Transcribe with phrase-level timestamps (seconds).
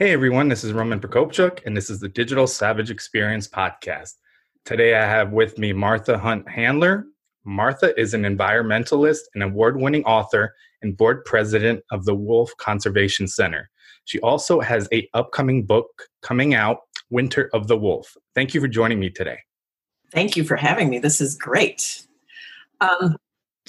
[0.00, 4.14] Hey everyone, this is Roman Prokopchuk, and this is the Digital Savage Experience Podcast.
[4.64, 7.04] Today I have with me Martha Hunt Handler.
[7.44, 13.28] Martha is an environmentalist and award winning author and board president of the Wolf Conservation
[13.28, 13.68] Center.
[14.06, 16.78] She also has a upcoming book coming out,
[17.10, 18.16] Winter of the Wolf.
[18.34, 19.40] Thank you for joining me today.
[20.12, 20.98] Thank you for having me.
[20.98, 22.06] This is great.
[22.80, 23.18] Um,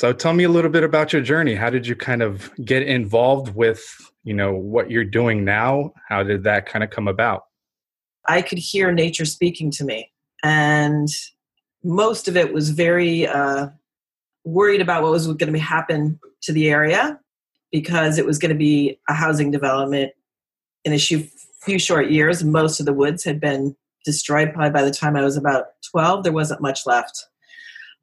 [0.01, 1.53] so tell me a little bit about your journey.
[1.53, 3.83] How did you kind of get involved with,
[4.23, 5.93] you know, what you're doing now?
[6.09, 7.43] How did that kind of come about?
[8.27, 11.07] I could hear nature speaking to me, and
[11.83, 13.67] most of it was very uh,
[14.43, 17.19] worried about what was going to happen to the area
[17.71, 20.13] because it was going to be a housing development
[20.83, 22.43] in a few, short years.
[22.43, 24.51] Most of the woods had been destroyed.
[24.51, 27.27] Probably by the time I was about 12, there wasn't much left.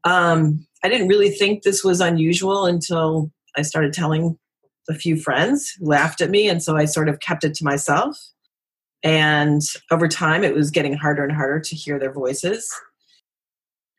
[0.09, 4.39] Um, I didn't really think this was unusual until I started telling
[4.89, 7.65] a few friends who laughed at me, and so I sort of kept it to
[7.65, 8.19] myself.
[9.03, 12.75] And over time, it was getting harder and harder to hear their voices.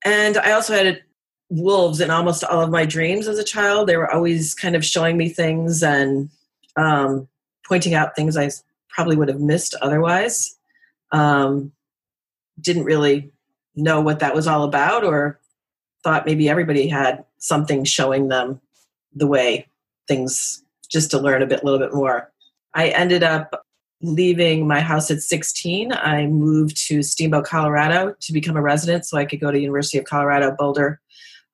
[0.03, 1.03] And I also had
[1.49, 3.87] wolves in almost all of my dreams as a child.
[3.87, 6.29] They were always kind of showing me things and
[6.75, 7.27] um,
[7.67, 8.49] pointing out things I
[8.89, 10.57] probably would have missed otherwise.
[11.11, 11.71] Um,
[12.59, 13.31] didn't really
[13.75, 15.39] know what that was all about or
[16.03, 18.59] thought maybe everybody had something showing them
[19.13, 19.67] the way
[20.07, 22.31] things just to learn a bit a little bit more.
[22.73, 23.65] I ended up
[24.01, 29.17] leaving my house at 16 i moved to steamboat colorado to become a resident so
[29.17, 31.01] i could go to university of colorado boulder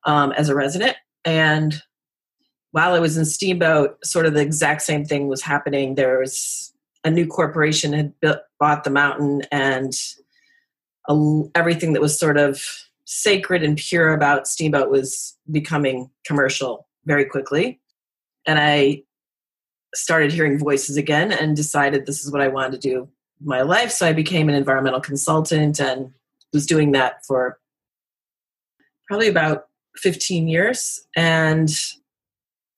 [0.05, 0.95] um, as a resident.
[1.25, 1.81] And
[2.72, 5.95] while i was in steamboat sort of the exact same thing was happening.
[5.95, 6.73] There was
[7.03, 9.94] a new corporation had built, bought the mountain and
[11.07, 12.61] a, everything that was sort of
[13.05, 17.79] sacred and pure about Steamboat was becoming commercial very quickly.
[18.47, 19.03] And I
[19.93, 23.07] started hearing voices again and decided this is what I wanted to do
[23.43, 23.91] my life.
[23.91, 26.11] So I became an environmental consultant and
[26.53, 27.59] was doing that for
[29.07, 29.67] probably about
[29.97, 31.05] 15 years.
[31.16, 31.69] And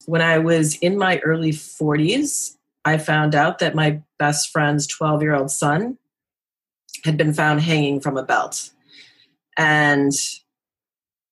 [0.05, 2.55] when I was in my early 40s,
[2.85, 5.97] I found out that my best friend's 12 year old son
[7.03, 8.71] had been found hanging from a belt.
[9.57, 10.13] And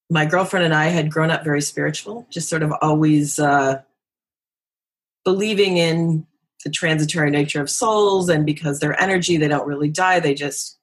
[0.10, 3.82] my girlfriend and I had grown up very spiritual, just sort of always uh,
[5.24, 6.26] believing in
[6.64, 10.80] the transitory nature of souls, and because their energy, they don't really die, they just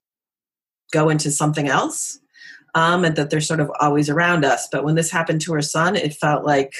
[0.92, 2.18] go into something else,
[2.74, 4.68] um, and that they're sort of always around us.
[4.70, 6.72] But when this happened to her son, it felt like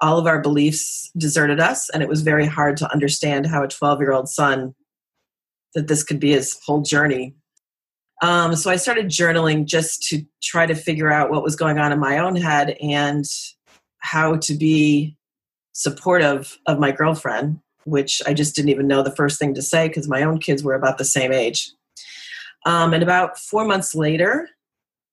[0.00, 3.68] all of our beliefs deserted us, and it was very hard to understand how a
[3.68, 4.74] 12 year old son
[5.74, 7.34] that this could be his whole journey
[8.20, 11.92] um, so I started journaling just to try to figure out what was going on
[11.92, 13.24] in my own head and
[13.98, 15.16] how to be
[15.72, 19.88] supportive of my girlfriend, which I just didn't even know the first thing to say
[19.88, 21.70] because my own kids were about the same age.
[22.66, 24.48] Um, and about four months later,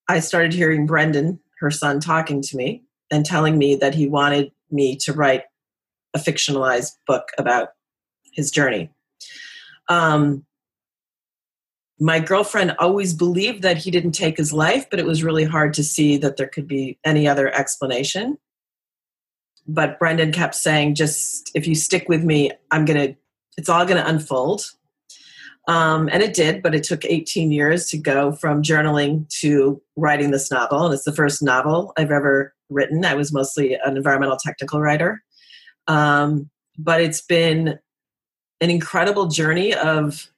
[0.09, 4.51] I started hearing Brendan, her son, talking to me and telling me that he wanted
[4.71, 5.43] me to write
[6.15, 7.69] a fictionalized book about
[8.33, 8.89] his journey.
[9.89, 10.45] Um,
[11.99, 15.73] my girlfriend always believed that he didn't take his life, but it was really hard
[15.75, 18.37] to see that there could be any other explanation.
[19.67, 23.15] But Brendan kept saying, just if you stick with me, I'm going to,
[23.57, 24.71] it's all going to unfold.
[25.67, 30.31] Um, and it did, but it took 18 years to go from journaling to writing
[30.31, 30.85] this novel.
[30.85, 33.05] And it's the first novel I've ever written.
[33.05, 35.23] I was mostly an environmental technical writer.
[35.87, 37.79] Um, but it's been
[38.61, 40.29] an incredible journey of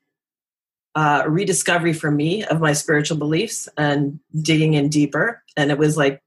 [0.98, 5.44] uh, rediscovery for me of my spiritual beliefs and digging in deeper.
[5.56, 6.24] And it was like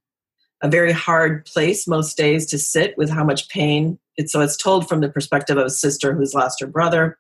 [0.63, 3.99] a very hard place most days to sit with how much pain.
[4.17, 7.19] It's, so it's told from the perspective of a sister who's lost her brother.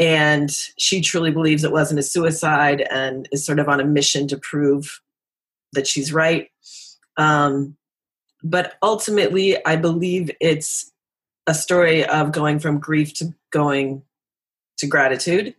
[0.00, 4.26] And she truly believes it wasn't a suicide and is sort of on a mission
[4.26, 5.00] to prove
[5.74, 6.48] that she's right.
[7.16, 7.76] Um,
[8.42, 10.90] but ultimately, I believe it's
[11.46, 14.02] a story of going from grief to going
[14.78, 15.54] to gratitude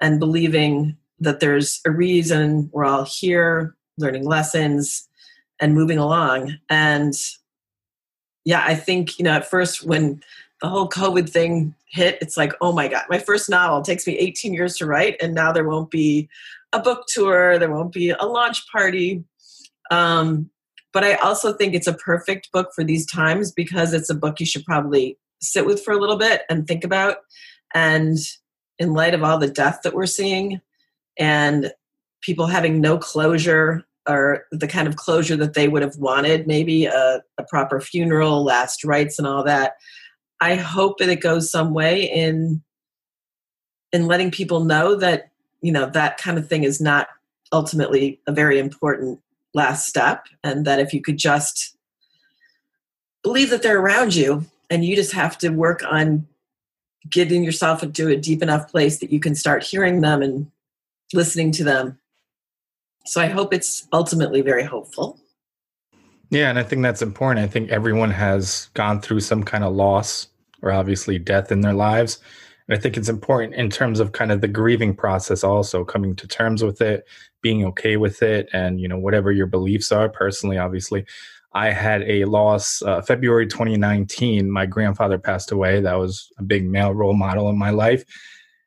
[0.00, 5.08] and believing that there's a reason we're all here learning lessons
[5.60, 7.14] and moving along and
[8.44, 10.22] yeah i think you know at first when
[10.60, 14.18] the whole COVID thing hit, it's like, oh my God, my first novel takes me
[14.18, 16.28] 18 years to write, and now there won't be
[16.72, 19.24] a book tour, there won't be a launch party.
[19.90, 20.50] Um,
[20.92, 24.38] but I also think it's a perfect book for these times because it's a book
[24.38, 27.18] you should probably sit with for a little bit and think about.
[27.74, 28.18] And
[28.80, 30.60] in light of all the death that we're seeing
[31.18, 31.70] and
[32.22, 36.86] people having no closure or the kind of closure that they would have wanted, maybe
[36.86, 39.74] a, a proper funeral, last rites, and all that.
[40.40, 42.62] I hope that it goes some way in
[43.92, 45.30] in letting people know that
[45.60, 47.08] you know that kind of thing is not
[47.52, 49.20] ultimately a very important
[49.52, 51.76] last step and that if you could just
[53.22, 56.26] believe that they're around you and you just have to work on
[57.08, 60.50] getting yourself into a deep enough place that you can start hearing them and
[61.12, 61.98] listening to them.
[63.06, 65.18] So i hope it's ultimately very hopeful.
[66.30, 67.44] Yeah and i think that's important.
[67.44, 70.28] I think everyone has gone through some kind of loss
[70.62, 72.18] or obviously death in their lives.
[72.68, 76.14] And I think it's important in terms of kind of the grieving process, also coming
[76.16, 77.04] to terms with it,
[77.42, 80.08] being okay with it, and you know whatever your beliefs are.
[80.08, 81.04] Personally, obviously,
[81.52, 84.50] I had a loss uh, February 2019.
[84.50, 85.80] My grandfather passed away.
[85.80, 88.04] That was a big male role model in my life,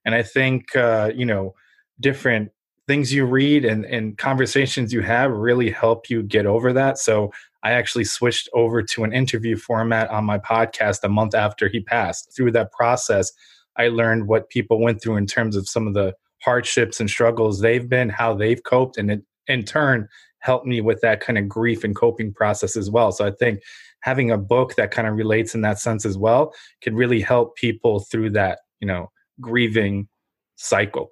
[0.06, 1.54] and I think uh, you know
[2.00, 2.52] different
[2.86, 6.98] things you read and, and conversations you have really help you get over that.
[6.98, 7.32] So
[7.64, 11.80] I actually switched over to an interview format on my podcast a month after he
[11.80, 12.36] passed.
[12.36, 13.32] Through that process,
[13.78, 17.62] I learned what people went through in terms of some of the hardships and struggles
[17.62, 20.08] they've been, how they've coped, and it in turn
[20.44, 23.12] helped me with that kind of grief and coping process as well.
[23.14, 23.62] So I think
[24.02, 27.56] having a book that kind of relates in that sense as well could really help
[27.56, 29.10] people through that, you know,
[29.40, 30.10] grieving
[30.56, 31.12] cycle.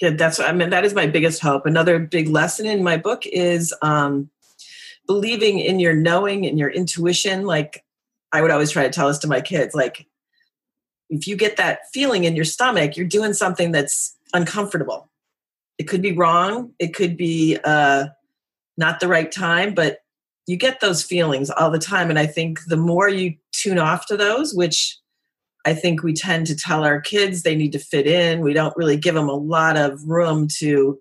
[0.00, 1.66] Yeah, that's I mean that is my biggest hope.
[1.66, 4.30] Another big lesson in my book is um,
[5.06, 7.46] believing in your knowing and your intuition.
[7.46, 7.84] Like
[8.32, 10.06] I would always try to tell this to my kids, like
[11.10, 15.10] if you get that feeling in your stomach, you're doing something that's uncomfortable.
[15.78, 16.72] It could be wrong.
[16.78, 18.06] It could be uh,
[18.76, 19.98] not the right time, but
[20.46, 22.10] you get those feelings all the time.
[22.10, 24.96] And I think the more you tune off to those, which
[25.64, 28.76] I think we tend to tell our kids they need to fit in, we don't
[28.76, 30.98] really give them a lot of room to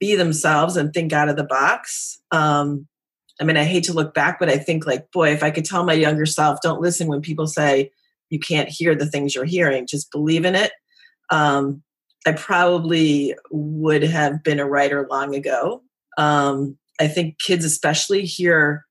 [0.00, 2.20] be themselves and think out of the box.
[2.32, 2.88] Um,
[3.40, 5.64] I mean, I hate to look back, but I think, like, boy, if I could
[5.64, 7.92] tell my younger self, don't listen when people say,
[8.30, 10.72] you can't hear the things you're hearing just believe in it
[11.30, 11.82] um,
[12.26, 15.82] i probably would have been a writer long ago
[16.16, 18.84] um, i think kids especially hear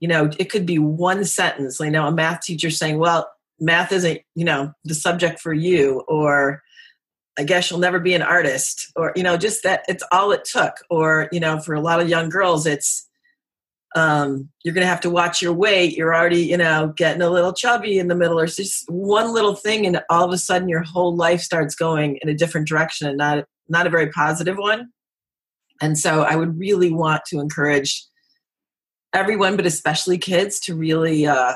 [0.00, 3.30] you know it could be one sentence you know a math teacher saying well
[3.60, 6.62] math isn't you know the subject for you or
[7.38, 10.44] i guess you'll never be an artist or you know just that it's all it
[10.44, 13.08] took or you know for a lot of young girls it's
[13.94, 15.96] um, you're going to have to watch your weight.
[15.96, 19.54] You're already, you know, getting a little chubby in the middle, or just one little
[19.54, 23.08] thing, and all of a sudden your whole life starts going in a different direction,
[23.08, 24.90] and not not a very positive one.
[25.80, 28.04] And so, I would really want to encourage
[29.12, 31.54] everyone, but especially kids, to really, uh,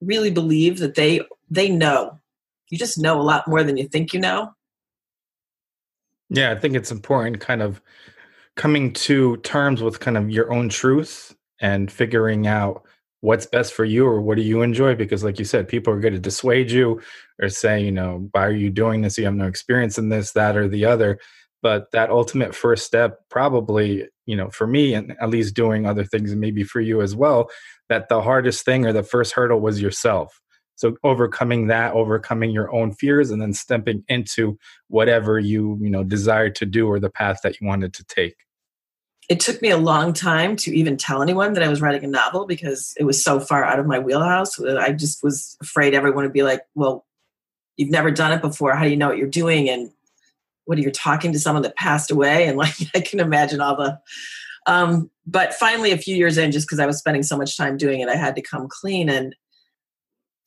[0.00, 1.20] really believe that they
[1.50, 2.18] they know.
[2.70, 4.52] You just know a lot more than you think you know.
[6.28, 7.82] Yeah, I think it's important, kind of
[8.56, 12.84] coming to terms with kind of your own truth and figuring out
[13.20, 16.00] what's best for you or what do you enjoy because like you said people are
[16.00, 17.00] going to dissuade you
[17.40, 20.32] or say you know why are you doing this you have no experience in this
[20.32, 21.18] that or the other
[21.62, 26.04] but that ultimate first step probably you know for me and at least doing other
[26.04, 27.48] things and maybe for you as well
[27.88, 30.40] that the hardest thing or the first hurdle was yourself
[30.76, 36.04] so overcoming that overcoming your own fears and then stepping into whatever you you know
[36.04, 38.36] desired to do or the path that you wanted to take
[39.28, 42.08] it took me a long time to even tell anyone that I was writing a
[42.08, 44.58] novel because it was so far out of my wheelhouse.
[44.60, 47.06] I just was afraid everyone would be like, well,
[47.76, 48.74] you've never done it before.
[48.74, 49.70] How do you know what you're doing?
[49.70, 49.92] And
[50.64, 52.46] what are you talking to someone that passed away?
[52.46, 53.98] And like, I can imagine all the,
[54.66, 57.76] um, but finally a few years in, just because I was spending so much time
[57.76, 59.08] doing it, I had to come clean.
[59.08, 59.34] And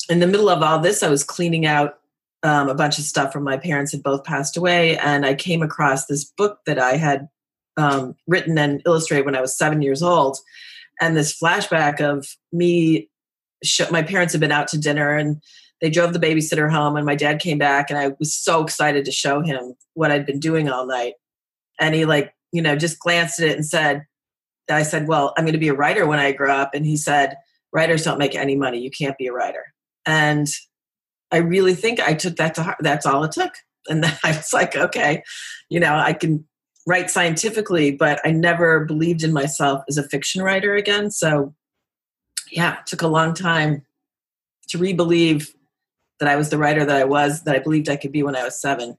[0.09, 1.99] in the middle of all this, I was cleaning out
[2.43, 4.97] um, a bunch of stuff from my parents had both passed away.
[4.97, 7.29] And I came across this book that I had
[7.77, 10.37] um, written and illustrated when I was seven years old.
[11.01, 13.09] And this flashback of me,
[13.89, 15.41] my parents had been out to dinner and
[15.83, 19.03] they drove the babysitter home, and my dad came back, and I was so excited
[19.03, 21.15] to show him what I'd been doing all night.
[21.77, 24.05] And he, like, you know, just glanced at it and said,
[24.71, 26.71] I said, Well, I'm going to be a writer when I grow up.
[26.73, 27.35] And he said,
[27.73, 28.79] Writers don't make any money.
[28.79, 29.73] You can't be a writer.
[30.05, 30.47] And
[31.33, 32.77] I really think I took that to heart.
[32.79, 33.51] That's all it took.
[33.89, 35.21] And then I was like, okay,
[35.69, 36.45] you know, I can
[36.87, 41.11] write scientifically, but I never believed in myself as a fiction writer again.
[41.11, 41.53] So,
[42.49, 43.85] yeah, it took a long time
[44.69, 45.53] to re-believe
[46.19, 48.35] that I was the writer that I was, that I believed I could be when
[48.35, 48.97] I was seven.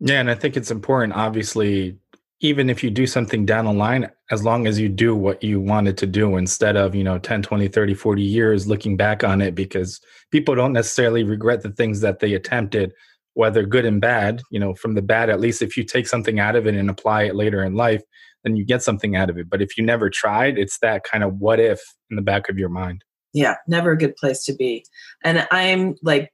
[0.00, 1.98] Yeah, and I think it's important, obviously,
[2.40, 5.60] even if you do something down the line, as long as you do what you
[5.60, 9.40] wanted to do instead of, you know, 10, 20, 30, 40 years looking back on
[9.40, 12.92] it, because people don't necessarily regret the things that they attempted,
[13.34, 14.42] whether good and bad.
[14.50, 16.90] You know, from the bad, at least if you take something out of it and
[16.90, 18.02] apply it later in life,
[18.42, 19.48] then you get something out of it.
[19.48, 21.80] But if you never tried, it's that kind of what if
[22.10, 23.04] in the back of your mind.
[23.34, 24.86] Yeah, never a good place to be.
[25.22, 26.32] And I'm like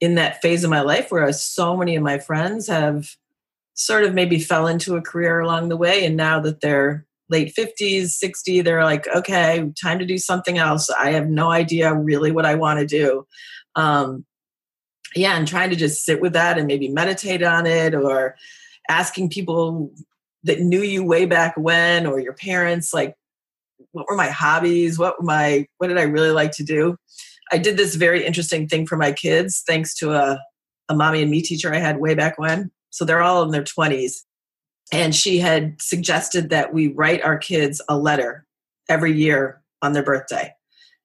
[0.00, 3.10] in that phase of my life where so many of my friends have
[3.74, 7.54] sort of maybe fell into a career along the way and now that they're late
[7.56, 12.32] 50s 60 they're like okay time to do something else i have no idea really
[12.32, 13.24] what i want to do
[13.76, 14.24] um,
[15.14, 18.34] yeah and trying to just sit with that and maybe meditate on it or
[18.88, 19.92] asking people
[20.42, 23.14] that knew you way back when or your parents like
[23.92, 24.98] what were my hobbies?
[24.98, 26.96] What my what did i really like to do?
[27.50, 30.40] I did this very interesting thing for my kids thanks to a,
[30.88, 32.70] a mommy and me teacher i had way back when.
[32.90, 34.22] So they're all in their 20s.
[34.92, 38.46] And she had suggested that we write our kids a letter
[38.88, 40.52] every year on their birthday.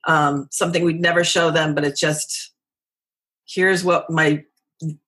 [0.07, 2.53] Um, something we'd never show them, but it's just
[3.45, 4.43] here's what my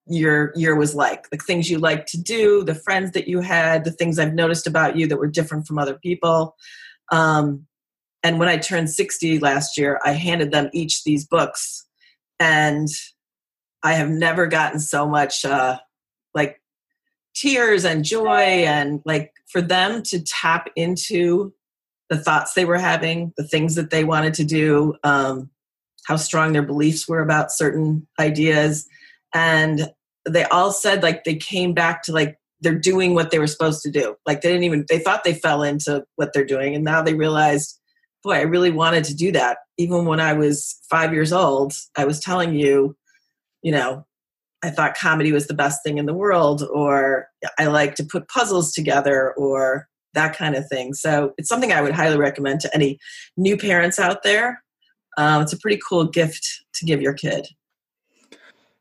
[0.08, 1.30] your year was like.
[1.30, 4.68] The things you like to do the friends that you had the things i've noticed
[4.68, 6.56] about you that were different from other people
[7.12, 7.66] um,
[8.24, 11.86] and when i turned 60 last year i handed them each these books
[12.40, 12.88] and
[13.84, 15.78] i have never gotten so much uh,
[16.34, 16.62] like
[17.36, 21.54] tears and joy and like for them to tap into
[22.10, 25.50] the thoughts they were having the things that they wanted to do um,
[26.06, 28.88] how strong their beliefs were about certain ideas.
[29.34, 29.92] And
[30.28, 33.82] they all said like they came back to like they're doing what they were supposed
[33.84, 36.84] to do like they didn't even they thought they fell into what they're doing and
[36.84, 37.80] now they realized
[38.24, 42.04] boy i really wanted to do that even when i was five years old i
[42.04, 42.96] was telling you
[43.62, 44.06] you know
[44.64, 47.28] I thought comedy was the best thing in the world, or
[47.60, 50.96] I like to put puzzles together, or that kind of thing.
[50.96, 52.98] So it's something I would highly recommend to any
[53.38, 54.64] new parents out there.
[55.20, 57.48] Um, it's a pretty cool gift to give your kid.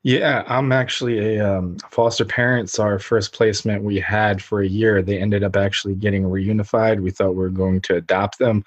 [0.05, 2.69] Yeah, I'm actually a um, foster parent.
[2.69, 7.01] So our first placement we had for a year, they ended up actually getting reunified.
[7.01, 8.65] We thought we were going to adopt them.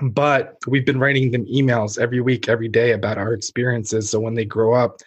[0.00, 4.08] But we've been writing them emails every week, every day about our experiences.
[4.08, 5.02] So when they grow up,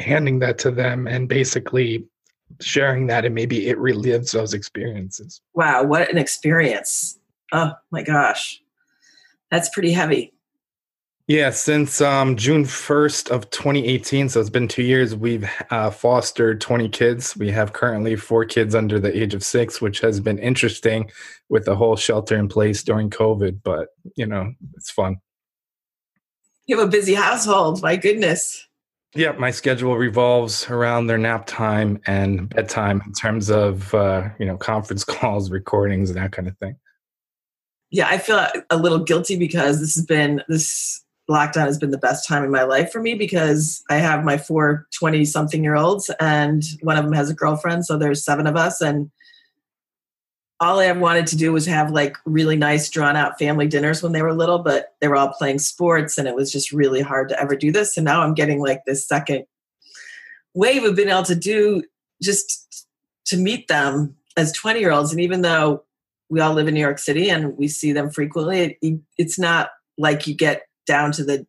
[0.00, 2.04] handing that to them and basically
[2.60, 5.40] sharing that and maybe it relives those experiences.
[5.54, 7.16] Wow, what an experience.
[7.52, 8.60] Oh my gosh.
[9.52, 10.32] That's pretty heavy.
[11.30, 16.60] Yeah, since um, June 1st of 2018, so it's been two years, we've uh, fostered
[16.60, 17.36] 20 kids.
[17.36, 21.08] We have currently four kids under the age of six, which has been interesting
[21.48, 25.20] with the whole shelter in place during COVID, but you know, it's fun.
[26.66, 28.66] You have a busy household, my goodness.
[29.14, 34.46] Yeah, my schedule revolves around their nap time and bedtime in terms of uh, you
[34.46, 36.74] know conference calls, recordings, and that kind of thing.
[37.92, 41.98] Yeah, I feel a little guilty because this has been this lockdown has been the
[41.98, 45.76] best time in my life for me because I have my four 20 something year
[45.76, 49.10] olds and one of them has a girlfriend, so there's seven of us and
[50.60, 54.12] all I wanted to do was have like really nice drawn out family dinners when
[54.12, 57.30] they were little, but they were all playing sports and it was just really hard
[57.30, 57.96] to ever do this.
[57.96, 59.46] And now I'm getting like this second
[60.52, 61.82] wave of being able to do
[62.22, 62.86] just
[63.26, 65.12] to meet them as 20 year olds.
[65.12, 65.84] And even though
[66.28, 69.70] we all live in New York City and we see them frequently, it, it's not
[69.96, 71.46] like you get down to the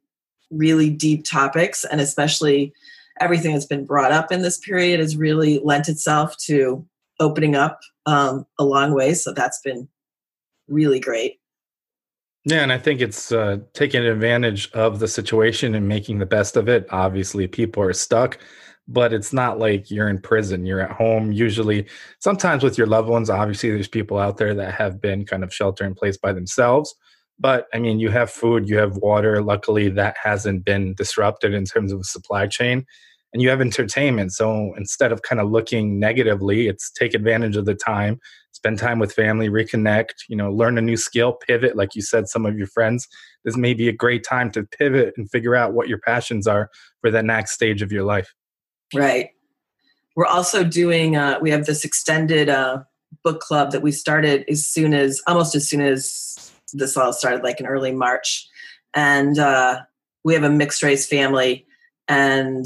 [0.50, 2.74] really deep topics and especially
[3.20, 6.86] everything that's been brought up in this period has really lent itself to
[7.20, 9.14] opening up um, a long way.
[9.14, 9.88] So that's been
[10.68, 11.38] really great.
[12.46, 16.58] Yeah, and I think it's uh, taking advantage of the situation and making the best
[16.58, 16.88] of it.
[16.90, 18.40] Obviously, people are stuck,
[18.88, 20.66] but it's not like you're in prison.
[20.66, 21.86] You're at home, usually,
[22.18, 23.30] sometimes with your loved ones.
[23.30, 26.96] Obviously, there's people out there that have been kind of shelter in place by themselves.
[27.42, 29.42] But I mean, you have food, you have water.
[29.42, 32.86] Luckily, that hasn't been disrupted in terms of supply chain
[33.34, 34.34] and you have entertainment.
[34.34, 38.20] So instead of kind of looking negatively, it's take advantage of the time,
[38.52, 41.76] spend time with family, reconnect, you know, learn a new skill, pivot.
[41.76, 43.08] Like you said, some of your friends,
[43.46, 46.70] this may be a great time to pivot and figure out what your passions are
[47.00, 48.34] for that next stage of your life.
[48.94, 49.30] Right.
[50.16, 52.84] We're also doing, uh, we have this extended uh,
[53.24, 57.44] book club that we started as soon as, almost as soon as this all started,
[57.44, 58.48] like in early March.
[58.94, 59.82] And uh,
[60.24, 61.66] we have a mixed race family.
[62.08, 62.66] And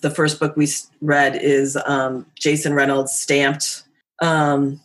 [0.00, 0.68] the first book we
[1.00, 3.84] read is um, Jason Reynolds stamped
[4.22, 4.80] um,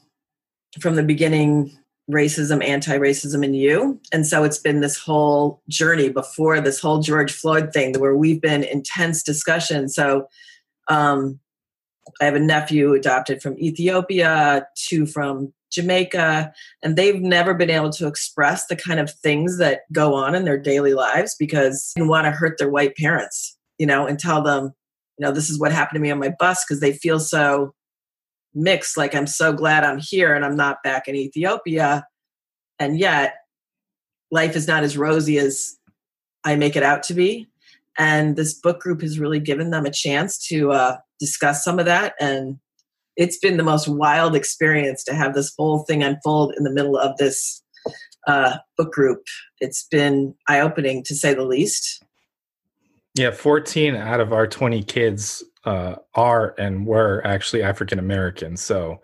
[0.79, 1.77] from the beginning
[2.11, 3.99] racism, anti racism in you.
[4.11, 8.41] And so it's been this whole journey before this whole George Floyd thing where we've
[8.41, 9.87] been intense discussion.
[9.87, 10.27] So
[10.89, 11.39] um,
[12.21, 17.89] I have a nephew adopted from Ethiopia, two from Jamaica, and they've never been able
[17.91, 22.03] to express the kind of things that go on in their daily lives because they
[22.03, 24.73] want to hurt their white parents, you know, and tell them,
[25.17, 27.73] you know, this is what happened to me on my bus because they feel so
[28.53, 28.97] mixed.
[28.97, 32.05] Like, I'm so glad I'm here and I'm not back in Ethiopia.
[32.79, 33.35] And yet,
[34.31, 35.77] life is not as rosy as
[36.43, 37.47] I make it out to be.
[37.97, 41.85] And this book group has really given them a chance to uh, discuss some of
[41.85, 42.15] that.
[42.19, 42.57] And
[43.15, 46.97] it's been the most wild experience to have this whole thing unfold in the middle
[46.97, 47.61] of this
[48.27, 49.23] uh, book group.
[49.59, 52.03] It's been eye opening to say the least.
[53.15, 58.57] Yeah, 14 out of our 20 kids uh, are and were actually African American.
[58.57, 59.01] So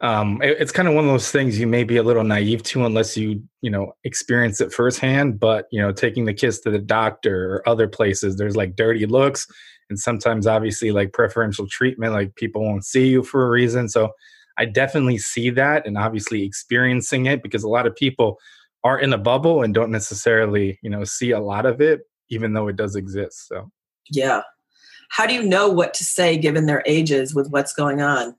[0.00, 2.62] um, it, it's kind of one of those things you may be a little naive
[2.64, 5.40] to unless you, you know, experience it firsthand.
[5.40, 9.06] But, you know, taking the kids to the doctor or other places, there's like dirty
[9.06, 9.46] looks
[9.90, 13.88] and sometimes obviously like preferential treatment, like people won't see you for a reason.
[13.88, 14.12] So
[14.58, 18.38] I definitely see that and obviously experiencing it because a lot of people
[18.84, 22.52] are in a bubble and don't necessarily, you know, see a lot of it even
[22.52, 23.48] though it does exist.
[23.48, 23.70] So,
[24.10, 24.42] yeah.
[25.10, 28.36] How do you know what to say given their ages with what's going on?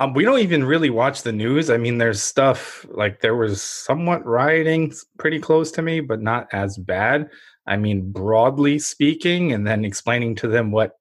[0.00, 1.70] Um, we don't even really watch the news.
[1.70, 6.46] I mean, there's stuff like there was somewhat rioting pretty close to me, but not
[6.52, 7.28] as bad.
[7.68, 10.92] I mean, broadly speaking, and then explaining to them what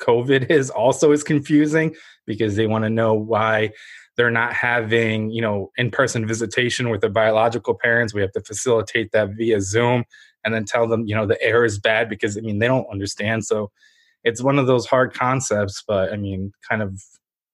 [0.00, 1.94] COVID is also is confusing
[2.26, 3.70] because they want to know why
[4.16, 8.12] they're not having, you know, in-person visitation with their biological parents.
[8.12, 10.04] We have to facilitate that via Zoom
[10.44, 12.90] and then tell them, you know, the air is bad because I mean they don't
[12.90, 13.44] understand.
[13.44, 13.70] So
[14.24, 17.00] it's one of those hard concepts, but I mean, kind of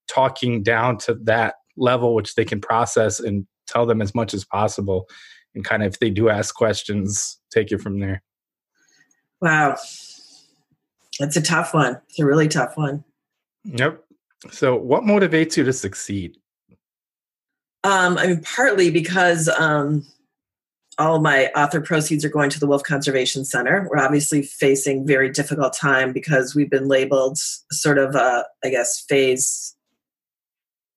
[0.09, 4.45] talking down to that level which they can process and tell them as much as
[4.45, 5.07] possible.
[5.55, 8.23] And kind of if they do ask questions, take it from there.
[9.41, 9.77] Wow.
[11.19, 12.01] That's a tough one.
[12.09, 13.05] It's a really tough one.
[13.65, 14.05] Yep.
[14.51, 16.37] So what motivates you to succeed?
[17.85, 20.07] Um, I mean, partly because um,
[20.99, 23.89] all of my author proceeds are going to the Wolf Conservation Center.
[23.89, 29.05] We're obviously facing very difficult time because we've been labeled sort of, uh, I guess,
[29.09, 29.77] phase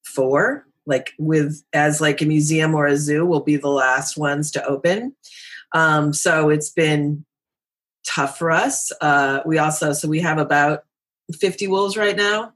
[0.04, 4.52] four, like with as like a museum or a zoo will be the last ones
[4.52, 5.16] to open.
[5.74, 7.24] Um, so it's been
[8.06, 8.92] tough for us.
[9.02, 10.84] Uh, we also so we have about
[11.34, 12.54] 50 wolves right now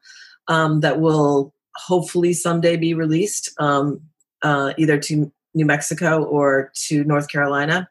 [0.47, 4.01] um, that will hopefully someday be released um,
[4.41, 7.89] uh, either to New Mexico or to North Carolina.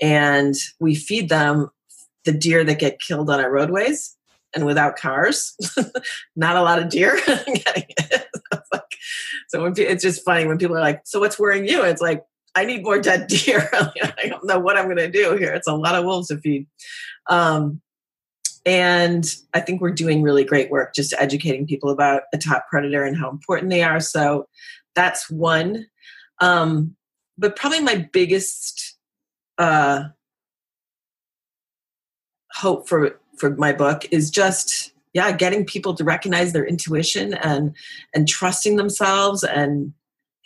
[0.00, 1.70] And we feed them
[2.24, 4.16] the deer that get killed on our roadways
[4.54, 5.56] and without cars.
[6.36, 7.18] Not a lot of deer
[9.48, 12.24] so when, it's just funny when people are like, "So what's worrying you?" It's like
[12.54, 13.68] I need more dead deer.
[13.72, 15.52] I don't know what I'm going to do here.
[15.52, 16.66] It's a lot of wolves to feed.
[17.28, 17.80] Um,
[18.66, 23.04] and I think we're doing really great work just educating people about a top predator
[23.04, 24.00] and how important they are.
[24.00, 24.46] So
[24.94, 25.86] that's one.
[26.40, 26.96] Um,
[27.38, 28.96] but probably my biggest
[29.56, 30.04] uh,
[32.52, 37.74] hope for for my book is just yeah getting people to recognize their intuition and
[38.14, 39.92] and trusting themselves and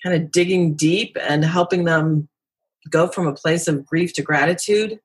[0.02, 2.28] kind of digging deep and helping them
[2.90, 4.98] go from a place of grief to gratitude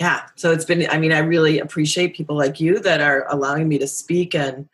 [0.00, 3.68] yeah so it's been i mean i really appreciate people like you that are allowing
[3.68, 4.68] me to speak and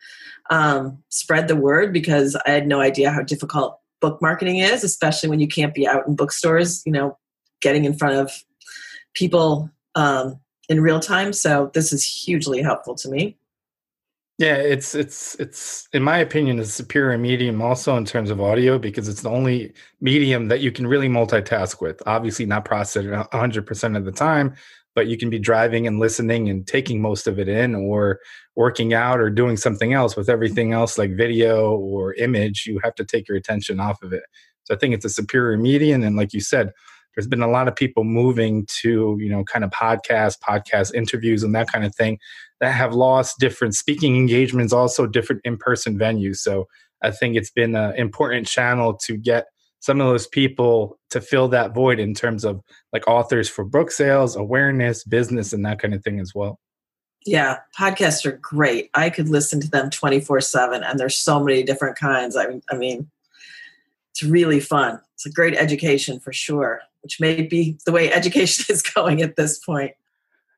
[0.51, 5.29] um, spread the word because i had no idea how difficult book marketing is, especially
[5.29, 7.17] when you can't be out in bookstores, you know,
[7.61, 8.31] getting in front of
[9.15, 11.33] people um, in real time.
[11.33, 13.37] So this is hugely helpful to me.
[14.37, 18.77] Yeah, it's it's it's in my opinion a superior medium also in terms of audio
[18.77, 22.01] because it's the only medium that you can really multitask with.
[22.05, 24.53] Obviously not process it 100% of the time,
[24.93, 28.19] but you can be driving and listening and taking most of it in or
[28.57, 32.95] working out or doing something else with everything else like video or image you have
[32.95, 34.23] to take your attention off of it
[34.63, 36.71] so i think it's a superior medium and like you said
[37.15, 41.43] there's been a lot of people moving to you know kind of podcast podcast interviews
[41.43, 42.19] and that kind of thing
[42.59, 46.67] that have lost different speaking engagements also different in-person venues so
[47.03, 49.45] i think it's been an important channel to get
[49.85, 52.59] some of those people to fill that void in terms of
[52.91, 56.59] like authors for book sales, awareness, business, and that kind of thing as well.
[57.23, 58.89] Yeah, podcasts are great.
[58.95, 62.35] I could listen to them 24 7, and there's so many different kinds.
[62.35, 63.11] I I mean,
[64.11, 64.99] it's really fun.
[65.15, 69.35] It's a great education for sure, which may be the way education is going at
[69.35, 69.91] this point.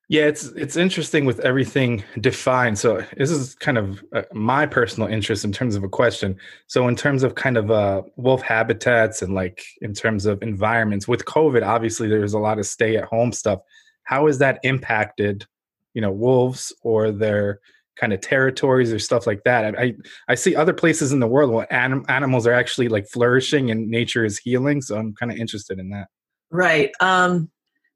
[0.09, 2.79] Yeah, it's it's interesting with everything defined.
[2.79, 6.37] So this is kind of uh, my personal interest in terms of a question.
[6.67, 11.09] So in terms of kind of uh, wolf habitats and like in terms of environments
[11.09, 13.59] with COVID, obviously there's a lot of stay at home stuff.
[14.03, 15.45] How has that impacted,
[15.93, 17.59] you know, wolves or their
[17.99, 19.77] kind of territories or stuff like that?
[19.77, 19.93] I
[20.27, 23.89] I see other places in the world where anim- animals are actually like flourishing and
[23.89, 24.81] nature is healing.
[24.81, 26.07] So I'm kind of interested in that.
[26.51, 26.91] Right.
[26.99, 27.49] Um,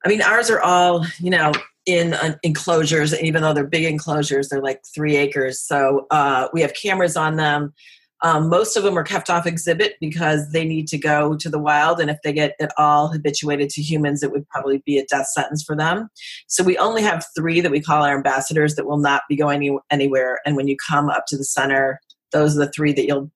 [0.05, 1.51] I mean, ours are all, you know,
[1.85, 5.59] in uh, enclosures, even though they're big enclosures, they're like three acres.
[5.59, 7.73] So uh, we have cameras on them.
[8.23, 11.59] Um, most of them are kept off exhibit because they need to go to the
[11.59, 15.05] wild, and if they get at all habituated to humans, it would probably be a
[15.05, 16.09] death sentence for them.
[16.47, 19.55] So we only have three that we call our ambassadors that will not be going
[19.57, 20.39] any, anywhere.
[20.45, 21.99] And when you come up to the center,
[22.31, 23.31] those are the three that you'll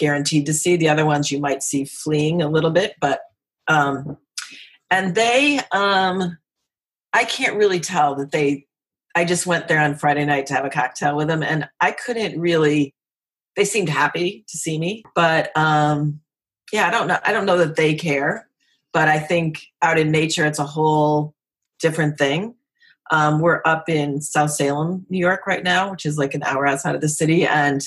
[0.00, 0.76] guaranteed to see.
[0.76, 3.20] The other ones you might see fleeing a little bit, but
[3.68, 4.16] um,
[4.90, 6.36] and they um,
[7.12, 8.66] I can't really tell that they.
[9.14, 11.92] I just went there on Friday night to have a cocktail with them, and I
[11.92, 12.94] couldn't really.
[13.60, 16.22] They seemed happy to see me, but um,
[16.72, 17.18] yeah, I don't know.
[17.22, 18.48] I don't know that they care,
[18.90, 21.34] but I think out in nature, it's a whole
[21.78, 22.54] different thing.
[23.10, 26.66] Um, we're up in South Salem, New York, right now, which is like an hour
[26.66, 27.82] outside of the city, and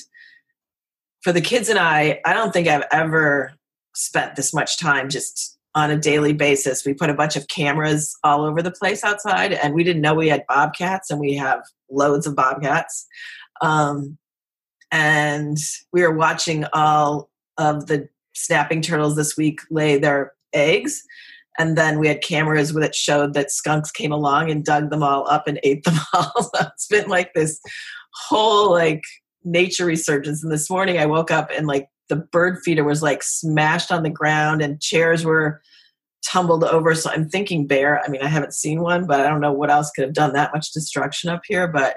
[1.23, 3.53] for the kids and I, I don't think I've ever
[3.95, 6.85] spent this much time just on a daily basis.
[6.85, 10.13] We put a bunch of cameras all over the place outside, and we didn't know
[10.13, 13.07] we had bobcats, and we have loads of bobcats.
[13.59, 14.19] Um,
[14.93, 15.57] and
[15.91, 21.01] we were watching all of the snapping turtles this week lay their eggs.
[21.57, 25.27] And then we had cameras that showed that skunks came along and dug them all
[25.27, 26.51] up and ate them all.
[26.53, 27.59] it's been like this
[28.13, 29.01] whole like
[29.43, 30.43] nature resurgence.
[30.43, 34.03] And this morning I woke up and like the bird feeder was like smashed on
[34.03, 35.59] the ground and chairs were
[36.23, 36.93] tumbled over.
[36.93, 37.99] So I'm thinking bear.
[37.99, 40.33] I mean, I haven't seen one, but I don't know what else could have done
[40.33, 41.67] that much destruction up here.
[41.67, 41.95] But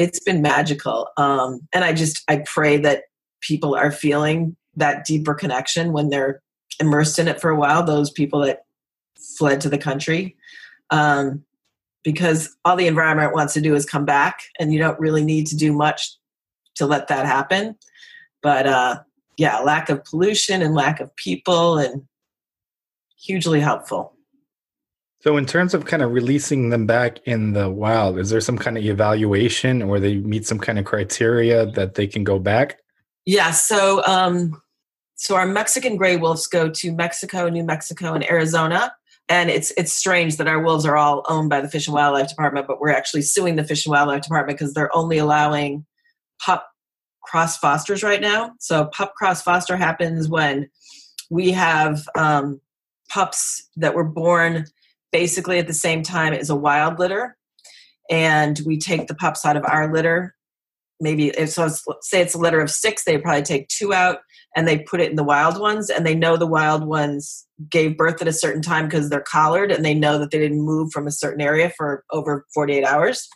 [0.00, 1.08] it's been magical.
[1.18, 3.04] Um, and I just I pray that
[3.42, 6.42] people are feeling that deeper connection when they're
[6.80, 7.84] immersed in it for a while.
[7.84, 8.64] Those people that
[9.36, 10.36] fled to the country.
[10.90, 11.44] Um,
[12.02, 15.46] because all the environment wants to do is come back, and you don't really need
[15.48, 16.16] to do much
[16.76, 17.76] to let that happen.
[18.42, 19.00] But uh,
[19.36, 22.06] yeah, lack of pollution and lack of people and
[23.18, 24.14] hugely helpful.
[25.22, 28.56] So, in terms of kind of releasing them back in the wild, is there some
[28.56, 32.78] kind of evaluation or they meet some kind of criteria that they can go back?
[33.26, 33.50] Yeah.
[33.50, 34.60] So, um,
[35.16, 38.94] so our Mexican gray wolves go to Mexico, New Mexico, and Arizona.
[39.28, 42.28] And it's it's strange that our wolves are all owned by the Fish and Wildlife
[42.28, 45.84] Department, but we're actually suing the Fish and Wildlife Department because they're only allowing
[46.40, 46.66] pup
[47.22, 48.54] cross fosters right now.
[48.58, 50.68] So pup cross foster happens when
[51.28, 52.60] we have um,
[53.10, 54.64] pups that were born
[55.12, 57.36] basically at the same time as a wild litter,
[58.10, 60.34] and we take the pups out of our litter.
[61.00, 61.68] Maybe if so,
[62.02, 64.18] say it's a litter of six, they probably take two out
[64.56, 67.96] and they put it in the wild ones, and they know the wild ones gave
[67.96, 70.90] birth at a certain time because they're collared, and they know that they didn't move
[70.92, 73.28] from a certain area for over 48 hours.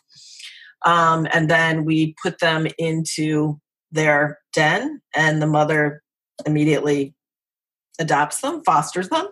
[0.85, 3.59] Um, and then we put them into
[3.91, 6.03] their den, and the mother
[6.45, 7.15] immediately
[7.97, 9.27] adopts them, fosters them.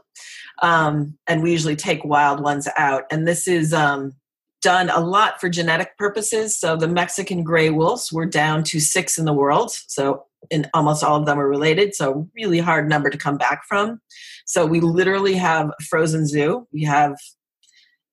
[0.61, 3.03] Um, and we usually take wild ones out.
[3.11, 4.13] And this is um,
[4.61, 6.57] done a lot for genetic purposes.
[6.57, 9.71] So the Mexican gray wolves were down to six in the world.
[9.87, 11.95] So and almost all of them are related.
[11.95, 14.01] So really hard number to come back from.
[14.45, 16.67] So we literally have a frozen zoo.
[16.73, 17.15] We have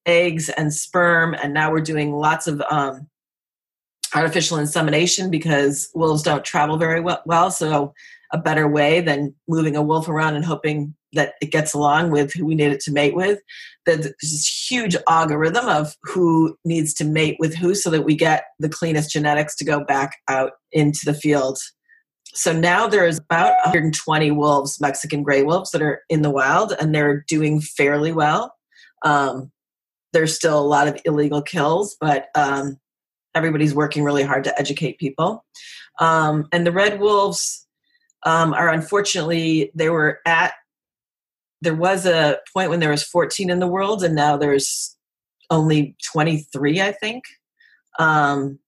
[0.07, 3.09] eggs and sperm, and now we're doing lots of um,
[4.15, 7.51] artificial insemination because wolves don't travel very well.
[7.51, 7.95] So,
[8.33, 12.33] a better way than moving a wolf around and hoping that it gets along with
[12.33, 13.41] who we need it to mate with.
[13.87, 18.45] There's this huge algorithm of who needs to mate with who so that we get
[18.59, 21.59] the cleanest genetics to go back out into the field.
[22.33, 26.95] So now there's about 120 wolves, Mexican gray wolves, that are in the wild and
[26.95, 28.55] they're doing fairly well.
[29.05, 29.51] Um,
[30.13, 32.79] there's still a lot of illegal kills, but um,
[33.35, 35.45] everybody's working really hard to educate people.
[36.01, 37.67] Um, and the red wolves
[38.25, 40.55] um, are unfortunately they were at
[41.63, 44.97] there was a point when there was 14 in the world and now there's
[45.51, 47.25] only 23 i think.
[47.99, 48.59] Um,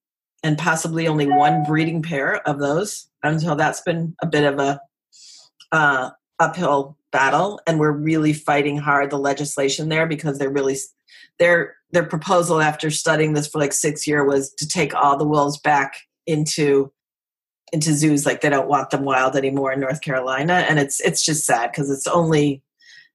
[0.43, 3.09] and possibly only one breeding pair of those.
[3.23, 4.81] Until that's been a bit of a
[5.71, 7.61] uh, uphill battle.
[7.65, 10.77] And we're really fighting hard the legislation there because they're really
[11.39, 15.25] their their proposal after studying this for like six years was to take all the
[15.25, 15.93] wolves back
[16.27, 16.91] into
[17.71, 20.65] into zoos like they don't want them wild anymore in North Carolina.
[20.67, 22.61] And it's it's just sad because it's only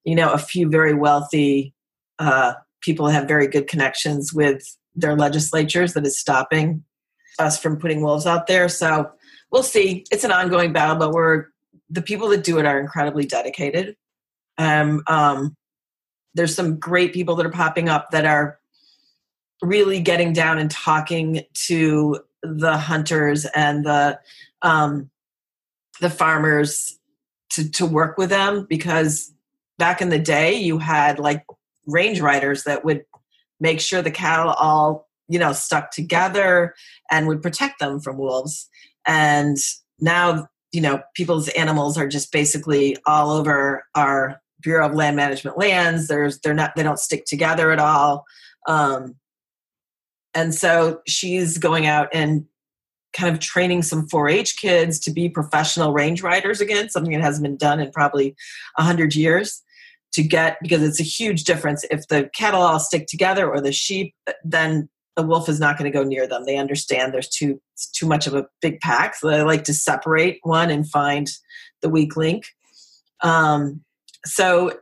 [0.09, 1.75] you know a few very wealthy
[2.19, 6.83] uh, people have very good connections with their legislatures that is stopping
[7.39, 8.69] us from putting wolves out there.
[8.71, 9.11] So
[9.53, 10.05] we'll see.
[10.11, 11.47] It's an ongoing battle, but we're
[11.91, 13.97] the people that do it are incredibly dedicated.
[14.57, 15.55] Um, um,
[16.35, 18.59] there's some great people that are popping up that are
[19.61, 24.19] really getting down and talking to the hunters and the
[24.63, 25.11] um,
[26.01, 26.99] the farmers
[27.51, 29.33] to to work with them because
[29.79, 31.45] back in the day you had like
[31.87, 33.05] range riders that would
[33.61, 36.75] make sure the cattle all you know stuck together
[37.11, 38.69] and would protect them from wolves.
[39.07, 39.57] And
[40.01, 45.59] now you know people's animals are just basically all over our bureau of land management
[45.59, 46.09] lands.
[46.09, 48.25] There's they're not they don't stick together at all.
[48.67, 49.17] Um,
[50.35, 52.45] and so she's going out and
[53.15, 57.43] kind of training some 4-H kids to be professional range riders again, something that hasn't
[57.43, 58.37] been done in probably
[58.77, 59.63] 100 years
[60.13, 61.85] to get because it's a huge difference.
[61.91, 65.91] If the cattle all stick together or the sheep then the wolf is not going
[65.91, 66.45] to go near them.
[66.45, 67.61] They understand there's too
[67.93, 71.29] too much of a big pack so they like to separate one and find
[71.83, 72.45] the weak link.
[73.21, 73.83] Um,
[74.25, 74.73] so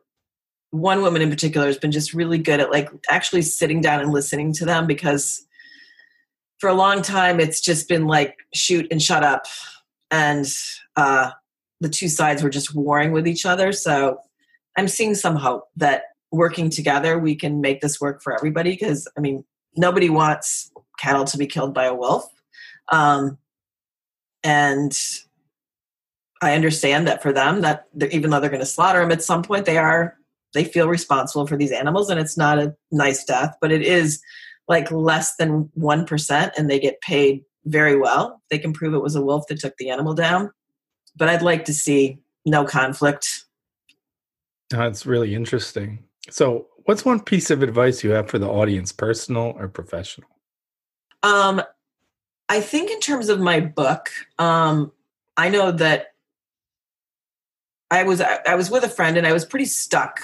[0.71, 4.13] one woman in particular has been just really good at like actually sitting down and
[4.13, 5.47] listening to them because
[6.59, 9.47] for a long time it's just been like shoot and shut up.
[10.11, 10.47] And
[10.97, 11.31] uh,
[11.81, 13.73] the two sides were just warring with each other.
[13.73, 14.19] So
[14.77, 19.09] i'm seeing some hope that working together we can make this work for everybody because
[19.17, 19.45] i mean
[19.77, 22.25] nobody wants cattle to be killed by a wolf
[22.89, 23.39] um,
[24.43, 24.99] and
[26.43, 29.43] i understand that for them that even though they're going to slaughter them at some
[29.43, 30.17] point they are
[30.55, 34.21] they feel responsible for these animals and it's not a nice death but it is
[34.69, 38.43] like less than 1% and they get paid very well.
[38.51, 40.51] They can prove it was a wolf that took the animal down.
[41.17, 43.45] But I'd like to see no conflict.
[44.71, 46.01] That's really interesting.
[46.31, 50.29] So, what's one piece of advice you have for the audience, personal or professional?
[51.23, 51.63] Um,
[52.49, 54.93] I think in terms of my book, um,
[55.37, 56.15] I know that
[57.91, 60.21] I was I was with a friend and I was pretty stuck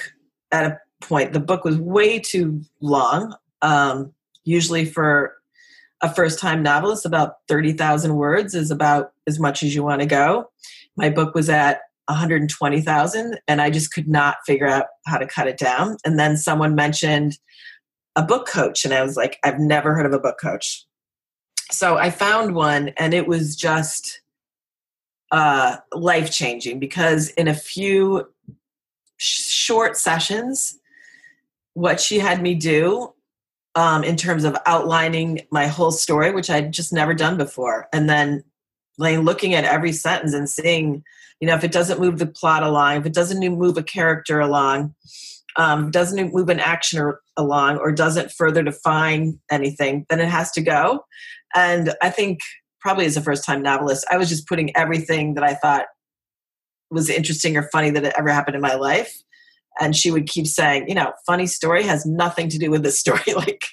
[0.51, 1.33] at a point.
[1.33, 3.37] The book was way too long.
[3.61, 4.13] Um,
[4.45, 5.37] usually for
[6.01, 10.07] a first time novelist about 30,000 words is about as much as you want to
[10.07, 10.51] go.
[10.97, 15.47] My book was at 120,000 and I just could not figure out how to cut
[15.47, 15.97] it down.
[16.05, 17.39] And then someone mentioned
[18.17, 20.85] a book coach and I was like I've never heard of a book coach.
[21.71, 24.21] So I found one and it was just
[25.31, 28.29] uh, life changing because in a few
[29.17, 30.79] sh- short sessions
[31.75, 33.15] what she had me do
[33.75, 37.89] um, in terms of outlining my whole story, which I'd just never done before.
[37.93, 38.45] And then
[38.99, 41.03] like looking at every sentence and seeing,
[41.43, 44.39] you know, if it doesn't move the plot along, if it doesn't move a character
[44.39, 44.95] along,
[45.57, 50.53] um, doesn't move an action or, along, or doesn't further define anything, then it has
[50.53, 51.05] to go.
[51.53, 52.39] And I think
[52.81, 55.87] probably as a first time novelist, I was just putting everything that I thought
[56.93, 59.13] was interesting or funny that ever happened in my life.
[59.81, 63.01] And she would keep saying you know funny story has nothing to do with this
[63.01, 63.21] story.
[63.35, 63.65] Like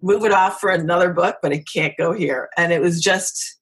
[0.00, 2.48] move it off for another book but it can't go here.
[2.56, 3.57] And it was just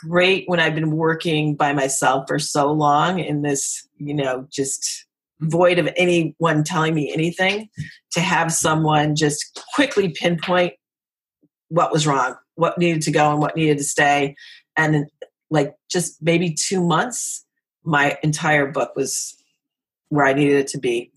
[0.00, 5.06] great when i've been working by myself for so long in this you know just
[5.40, 7.68] void of anyone telling me anything
[8.12, 10.74] to have someone just quickly pinpoint
[11.68, 14.36] what was wrong what needed to go and what needed to stay.
[14.76, 15.06] And
[15.48, 17.44] like just maybe two months
[17.82, 19.34] my entire book was
[20.10, 21.10] where i needed it to be.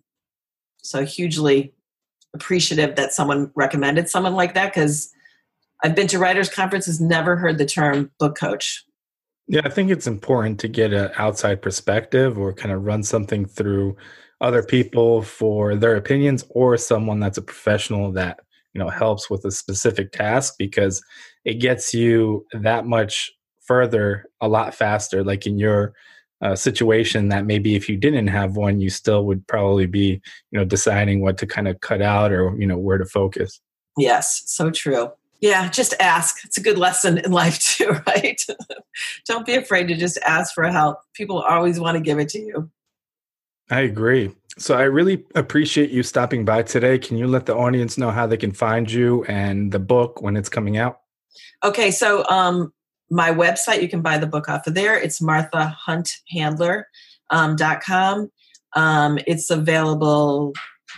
[0.82, 1.74] So hugely
[2.34, 5.12] appreciative that someone recommended someone like that because
[5.84, 8.84] I've been to writers conferences, never heard the term book coach.
[9.48, 13.46] Yeah, I think it's important to get an outside perspective or kind of run something
[13.46, 13.98] through
[14.39, 18.39] other people for their opinions or someone that's a professional that
[18.74, 21.04] you know helps with a specific task because
[21.46, 25.93] it gets you that much further a lot faster like in your
[26.43, 30.60] uh, situation that maybe if you didn't have one, you still would probably be, you
[30.60, 33.62] know, deciding what to kind of cut out or, you know, where to focus.
[33.98, 35.10] Yes, so true.
[35.43, 36.45] Yeah, just ask.
[36.45, 38.41] It's a good lesson in life too, right?
[39.27, 40.99] Don't be afraid to just ask for help.
[41.13, 42.71] People always want to give it to you.
[43.69, 44.34] I agree.
[44.58, 46.97] So I really appreciate you stopping by today.
[46.97, 50.38] Can you let the audience know how they can find you and the book when
[50.38, 51.01] it's coming out?
[51.62, 52.71] Okay, so um,
[53.10, 54.97] my website, you can buy the book off of there.
[54.97, 58.19] It's marthahunthandler.com.
[58.19, 58.32] Um,
[58.82, 60.53] um, it's available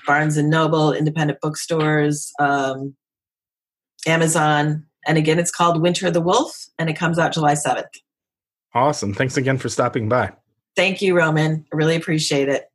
[0.05, 2.95] Barnes and Noble, independent bookstores, um,
[4.05, 4.85] Amazon.
[5.07, 7.85] And again, it's called Winter of the Wolf, and it comes out July 7th.
[8.73, 9.13] Awesome.
[9.13, 10.31] Thanks again for stopping by.
[10.75, 11.65] Thank you, Roman.
[11.71, 12.69] I really appreciate it.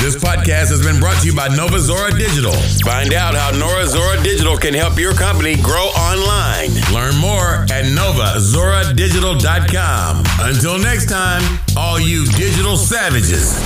[0.00, 2.52] This podcast has been brought to you by Nova Zora Digital.
[2.84, 6.70] Find out how Nova Zora Digital can help your company grow online.
[6.94, 10.24] Learn more at novazoradigital.com.
[10.40, 11.42] Until next time,
[11.76, 13.58] all you digital savages.